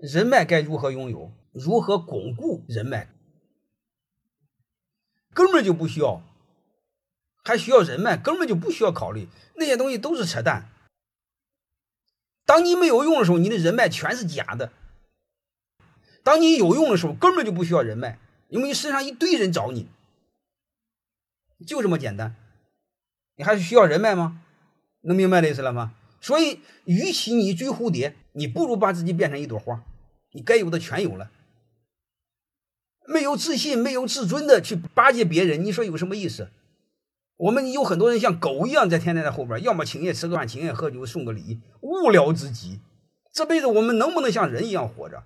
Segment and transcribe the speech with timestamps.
[0.00, 1.30] 人脉该如何拥有？
[1.52, 3.10] 如何巩固人脉？
[5.34, 6.22] 根本就不需要，
[7.44, 8.16] 还需要人脉？
[8.16, 10.70] 根本就不需要考虑那些东西，都是扯淡。
[12.46, 14.72] 当你没有用的时候，你的人脉全是假的；
[16.24, 19.88] 当你有用的时候，根本就不需要人脉，因为你身上一堆人找你，
[21.66, 22.34] 就这么简单。
[23.36, 24.42] 你还是需要人脉吗？
[25.02, 25.94] 能明白的意思了吗？
[26.20, 29.82] 所以，与其你追蝴蝶，你不如把自己变成一朵花，
[30.32, 31.30] 你该有的全有了。
[33.06, 36.48] 没有自信、没有自尊的去巴结别人，你说有什么意思？
[37.36, 42.80] 我们有很多人像狗一样在天天在后边，要么请夜吃个饭，请夜喝酒，送个礼，无聊之极。
[43.32, 45.24] 这辈子我们能不能像人一样活着？